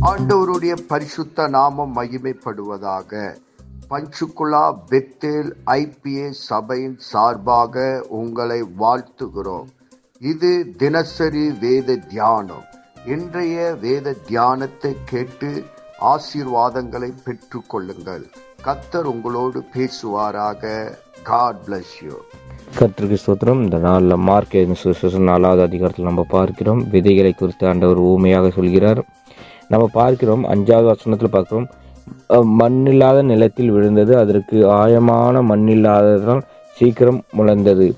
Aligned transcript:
ஆண்டவருடைய 0.00 0.76
பரிசுத்த 0.88 1.48
நாமம் 1.48 1.96
மகிமைப்படுவதாக. 1.96 3.36
பஞ்சுகுலா 3.90 4.78
பெத்தேல் 4.90 5.50
ஐபிஏ 5.66 6.30
சபையின் 6.30 6.96
சார்பாக 6.98 8.06
உங்களை 8.08 8.64
வாழ்த்துகிறோம். 8.78 9.66
இது 10.20 10.70
தினசரி 10.76 11.50
வேத 11.60 11.96
தியானம். 11.96 12.64
இன்றைய 13.06 13.76
வேத 13.80 14.14
தியானத்தை 14.26 14.96
கேட்டு 15.04 15.64
ஆசீர்வாதங்களை 16.00 17.12
பெற்று 17.24 17.62
கொள்ளுங்கள் 17.66 18.26
கத்தர் 18.64 19.02
உங்களோடு 19.02 19.64
பேசுவாராக. 19.74 20.92
காட் 21.22 21.56
பிளஸ் 21.66 21.94
யூ 22.04 22.14
கத்திரிக்கு 22.78 23.16
ஸ்தோத்திரம். 23.26 23.62
இந்த 23.62 23.78
நாளில் 23.78 24.16
மார்க் 24.16 25.18
நாலாவது 25.18 25.62
அதிகாரத்தில் 25.62 26.04
நம்ம 26.04 26.26
பார்க்கிறோம். 26.28 26.90
விதைகளை 26.90 27.32
குறித்து 27.32 27.66
ஆண்டவர் 27.66 27.96
ஊமையாக 27.96 28.50
சொல்கிறார். 28.50 29.06
நம்ம 29.68 29.88
பார்க்கிறோம் 29.92 30.44
அஞ்சாவது 30.44 30.84
வசனத்தில் 30.84 31.30
பார்க்கிறோம். 31.30 31.68
மண்ணில்லாத 32.60 33.22
நிலத்தில் 33.22 33.70
விழுந்தது 33.70 34.16
அதற்கு 34.18 34.68
ஆழமான 34.70 35.42
மண்ணில்லாததால் 35.42 36.42
சீக்கிரம் 36.76 37.22
முளைந்தது 37.36 37.88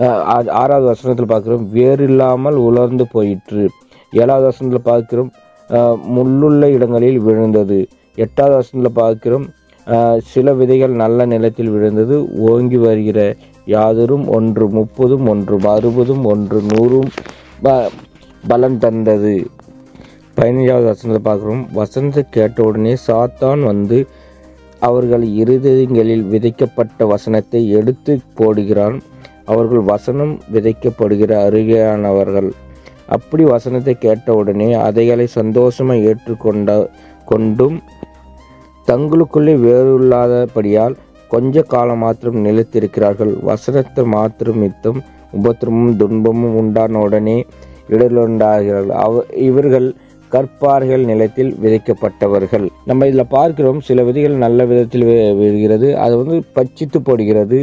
ஆ- 0.00 0.52
ஆறாவது 0.62 0.86
வசனத்தில் 0.86 1.26
பார்க்கிறோம் 1.26 1.70
வேர் 1.70 2.02
இல்லாமல் 2.02 2.54
உலர்ந்து 2.54 3.04
போயிற்று. 3.08 3.62
ஏழாவது 4.12 4.44
வசனத்தில் 4.44 4.92
பார்க்கிறோம் 4.92 5.30
முள்ளுள்ள 6.16 6.62
இடங்களில் 6.64 7.18
விழுந்தது. 7.18 7.78
எட்டாவது 8.14 8.56
வசனத்தில் 8.56 9.02
பார்க்கிறோம் 9.02 9.46
சில 10.24 10.52
விதைகள் 10.52 10.94
நல்ல 10.94 11.26
நிலத்தில் 11.26 11.70
விழுந்தது 11.70 12.16
ஓங்கி 12.38 12.76
வருகிற 12.76 13.18
யாதரும் 13.64 14.28
ஒன்று 14.28 14.68
முப்பதும் 14.70 15.26
ஒன்று 15.28 15.58
அறுபதும் 15.68 16.24
ஒன்று 16.24 16.60
நூறும் 16.60 17.10
ப- 17.62 17.90
பலன் 18.48 18.78
தந்தது. 18.78 19.34
பதினஞ்சாவது 20.38 20.86
வசனத்தை 20.90 21.20
பார்க்குறோம். 21.28 21.62
வசனத்தை 21.78 22.22
கேட்ட 22.36 22.58
உடனே 22.68 22.92
சாத்தான் 23.06 23.62
வந்து 23.70 23.98
அவர்கள் 24.82 25.24
இருதயங்களில் 25.42 26.24
விதைக்கப்பட்ட 26.32 27.06
வசனத்தை 27.12 27.60
எடுத்து 27.78 28.12
போடுகிறான். 28.38 28.96
அவர்கள் 29.52 29.82
வசனம் 29.92 30.34
விதைக்கப்படுகிற 30.54 31.32
அருகேயானவர்கள். 31.46 32.48
அப்படி 33.16 33.44
வசனத்தை 33.54 33.94
கேட்டவுடனே 33.98 34.68
அதைகளை 34.86 35.26
சந்தோஷமாக 35.38 36.06
ஏற்றுக்கொண்ட 36.10 36.70
கொண்டும் 37.26 37.76
தங்களுக்குள்ளே 38.88 39.54
வேறுள்ளாதபடியால் 39.66 40.98
கொஞ்ச 41.30 41.62
காலம் 41.72 42.02
மாத்திரம் 42.04 42.44
நிலைத்திருக்கிறார்கள். 42.46 43.32
வசனத்தை 43.50 44.04
மாத்திரம் 44.16 44.60
மித்தம் 44.64 45.00
உபத்திரமும் 45.38 45.96
துன்பமும் 46.02 46.58
உண்டான 46.60 47.00
உடனே 47.06 47.38
இடலுண்டாகிறார்கள் 47.94 49.00
அவ 49.04 49.24
இவர்கள் 49.48 49.88
கற்பார்கள் 50.34 51.04
நிலத்தில் 51.10 51.52
விதைக்கப்பட்டவர்கள். 51.64 52.66
நம்ம 52.90 53.06
இதில் 53.10 53.32
பார்க்கிறோம் 53.36 53.80
சில 53.88 54.04
விதைகள் 54.08 54.36
நல்ல 54.44 54.66
விதத்தில் 54.70 55.06
விழுகிறது. 55.40 55.90
அது 56.04 56.14
வந்து 56.22 56.38
பச்சித்து 56.56 57.00
போடுகிறது. 57.08 57.60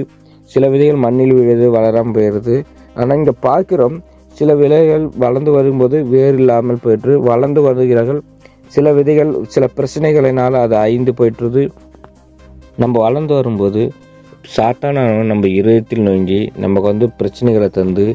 சில 0.51 0.67
விதைகள் 0.73 0.99
மண்ணில் 1.05 1.35
விழுது 1.39 1.67
வளராமல் 1.77 2.15
போயிடுது. 2.17 2.55
ஆனால் 2.99 3.17
இங்கே 3.17 3.35
பார்க்கிறோம் 3.47 3.97
சில 4.37 4.53
விதைகள் 4.61 5.05
வளர்ந்து 5.23 5.51
வரும்போது 5.57 5.97
வேர் 6.13 6.37
இல்லாமல் 6.41 6.81
போயிட்டு 6.85 7.11
வளர்ந்து 7.29 7.61
வருகிறார்கள். 7.67 8.21
சில 8.75 8.91
விதைகள் 8.97 9.31
சில 9.53 9.65
பிரச்சனைகளினால் 9.77 10.55
அது 10.63 10.75
அழிந்து 10.83 11.11
போயிட்டுருது 11.19 11.63
நம்ம 12.83 12.95
வளர்ந்து 13.05 13.33
வரும்போது 13.39 13.81
சாட்டான 14.55 15.03
நம்ம 15.29 15.47
இருதயத்தில் 15.59 16.05
நோங்கி 16.07 16.39
நமக்கு 16.63 16.87
வந்து 16.91 17.07
பிரச்சனைகளை 17.19 17.69
தந்து 17.77 18.05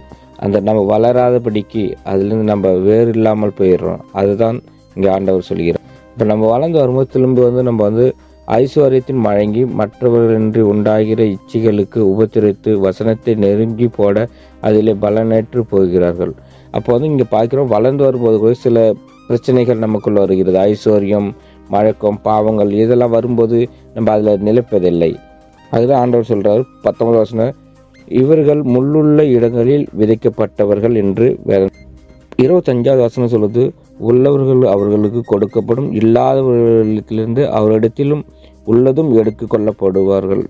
அந்த 0.44 0.56
நம்ம 0.66 0.80
வளராதபடிக்கு 0.92 1.84
அதுலேருந்து 2.10 2.46
நம்ம 2.52 2.68
வேறு 2.88 3.10
இல்லாமல் 3.16 3.58
போயிடுறோம். 3.60 4.02
அதுதான் 4.20 4.58
இங்கே 4.96 5.08
ஆண்டவர் 5.16 5.48
சொல்கிறார் 5.50 5.86
இப்போ 6.10 6.24
நம்ம 6.30 6.44
வளர்ந்து 6.54 6.78
வரும்போது 6.80 7.08
திரும்ப 7.14 7.42
வந்து 7.48 7.62
நம்ம 7.68 7.80
வந்து 7.88 8.06
ஐஸ்வர்யத்தின் 8.48 9.20
வழங்கி 9.26 9.62
மற்றவர்களின்றி 9.80 10.62
உண்டாகிற 10.70 11.22
இச்சைகளுக்கு 11.34 12.00
உபத்திரித்து 12.12 12.70
வசனத்தை 12.86 13.32
நெருங்கி 13.44 13.88
போட 13.98 14.26
அதிலே 14.68 14.94
பலனேற்று 15.04 15.62
போகிறார்கள். 15.72 16.32
அப்போ 16.76 16.88
வந்து 16.94 17.10
இங்கே 17.12 17.26
பார்க்கிறோம் 17.36 17.72
வளர்ந்து 17.76 18.02
வரும்போது 18.06 18.36
கூட 18.42 18.52
சில 18.66 18.78
பிரச்சனைகள் 19.28 19.82
நமக்குள்ளே 19.84 20.20
வருகிறது. 20.24 20.58
ஐஸ்வர்யம் 20.70 21.28
மழக்கம் 21.74 22.20
பாவங்கள் 22.28 22.70
இதெல்லாம் 22.82 23.14
வரும்போது 23.16 23.58
நம்ம 23.94 24.12
அதில் 24.14 24.44
நிலைப்பதில்லை. 24.48 25.12
அதுதான் 25.74 26.00
ஆண்டவர் 26.02 26.30
சொல்கிறார் 26.32 26.62
பத்தொன்பது 26.86 27.18
வசனம் 27.22 27.56
இவர்கள் 28.10 28.62
முள்ளுள்ள 28.62 29.22
இடங்களில் 29.22 29.88
விதைக்கப்பட்டவர்கள் 29.98 30.94
என்று 30.94 31.38
வேதம் 31.44 31.76
இருபத்தஞ்சாவது 32.38 32.96
வசனம் 32.96 33.32
சொல்லுது 33.32 33.70
உள்ளவர்கள் 33.98 34.62
அவர்களுக்கு 34.62 35.20
கொடுக்கப்படும் 35.30 35.88
இல்லாதவர்களிடத்திலிருந்து 35.92 37.42
அவரிடத்திலும் 37.48 38.22
உள்ளதும் 38.64 39.14
எடுத்து 39.14 39.46
கொள்ளப்படுவார்கள் 39.46 40.42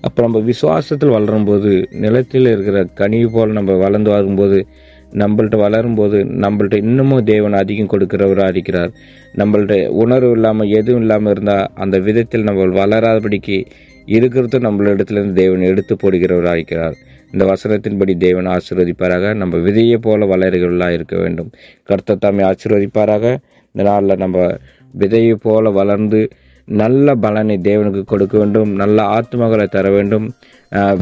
அப்போ 0.00 0.22
நம்ம 0.22 0.38
விசுவாசத்தில் 0.38 1.14
வளரும்போது 1.14 1.84
நிலத்தில் 1.90 2.46
இருக்கிற 2.46 2.84
கனி 2.94 3.26
போல் 3.26 3.50
நம்ம 3.50 3.76
வளர்ந்து 3.76 4.10
வரும்போது 4.10 4.66
நம்மள்ட்ட 5.12 5.56
வளரும்போது 5.56 6.24
நம்மள்ட்ட 6.24 6.76
இன்னமும் 6.76 7.24
தேவன் 7.24 7.52
அதிகம் 7.52 7.90
கொடுக்கிறவராக 7.92 8.48
இருக்கிறார். 8.48 8.90
நம்மள்ட்ட 9.34 9.86
உணர்வு 9.88 10.30
இல்லாமல் 10.30 10.68
எதுவும் 10.68 11.00
இல்லாமல் 11.00 11.32
இருந்தால் 11.32 11.68
அந்த 11.74 11.98
விதத்தில் 11.98 12.42
நம்ம 12.42 12.64
வளராதபடிக்கு 12.64 13.66
இருக்கிறதும் 14.06 14.64
நம்மளிடத்திலிருந்து 14.66 15.38
தேவன் 15.42 15.68
எடுத்து 15.70 15.96
போடுகிறவராக 16.02 16.56
இருக்கிறார் 16.58 16.96
இந்த 17.32 17.44
வசனத்தின்படி 17.50 18.14
தேவன் 18.16 18.46
ஆசீர்வதிப்பாராக. 18.46 19.34
நம்ம 19.34 19.56
விதையை 19.66 19.98
போல 20.06 20.26
வளர்கிறவர்களாக 20.32 20.96
இருக்க 20.98 21.16
வேண்டும். 21.16 21.50
கர்த்தர் 21.84 22.22
தாமே 22.24 22.42
ஆசீர்வதிப்பாராக. 22.50 23.24
இந்த 23.72 23.84
நாளில் 23.90 24.22
நம்ம 24.24 24.46
விதையை 24.98 25.34
போல 25.46 25.70
வளர்ந்து 25.70 26.20
நல்ல 26.64 27.14
பலனை 27.24 27.56
தேவனுக்கு 27.62 28.02
கொடுக்க 28.12 28.34
வேண்டும். 28.38 28.70
நல்ல 28.82 28.98
ஆத்மகளை 29.18 29.66
தர 29.74 29.90
வேண்டும். 29.90 30.26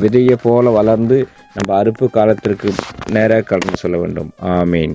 விதையை 0.03 0.37
போல 0.43 0.71
வளர்ந்து 0.71 1.19
நம்ம 1.57 1.71
அறுப்பு 1.83 2.07
காலத்திற்கு 2.11 2.71
நேராக 3.11 3.49
கடந்து 3.51 3.77
சொல்ல 3.83 3.99
வேண்டும். 3.99 4.31
ஆமீன். 4.59 4.95